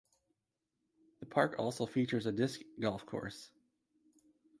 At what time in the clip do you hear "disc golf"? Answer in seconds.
2.31-3.05